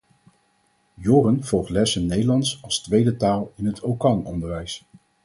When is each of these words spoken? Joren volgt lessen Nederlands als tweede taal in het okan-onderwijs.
Joren 0.93 1.43
volgt 1.43 1.69
lessen 1.69 2.05
Nederlands 2.05 2.59
als 2.61 2.79
tweede 2.79 3.15
taal 3.17 3.51
in 3.55 3.65
het 3.65 3.81
okan-onderwijs. 3.81 4.85